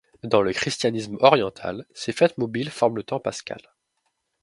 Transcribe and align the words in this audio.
Dans 0.23 0.41
le 0.41 0.51
christianisme 0.51 1.17
oriental, 1.19 1.85
ces 1.93 2.11
fêtes 2.11 2.39
mobiles 2.39 2.71
forment 2.71 2.95
le 2.95 3.03
temps 3.03 3.19
pascal. 3.19 3.61